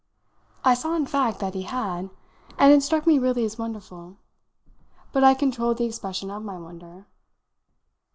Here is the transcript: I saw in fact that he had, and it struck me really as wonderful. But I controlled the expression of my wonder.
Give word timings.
I 0.65 0.73
saw 0.73 0.95
in 0.95 1.05
fact 1.05 1.37
that 1.41 1.53
he 1.53 1.61
had, 1.61 2.09
and 2.57 2.73
it 2.73 2.81
struck 2.81 3.05
me 3.05 3.19
really 3.19 3.45
as 3.45 3.59
wonderful. 3.59 4.17
But 5.11 5.23
I 5.23 5.35
controlled 5.35 5.77
the 5.77 5.85
expression 5.85 6.31
of 6.31 6.41
my 6.41 6.57
wonder. 6.57 7.05